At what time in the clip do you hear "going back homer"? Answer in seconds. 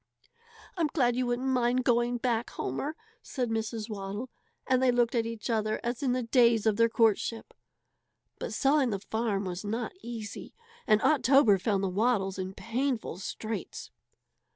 1.83-2.95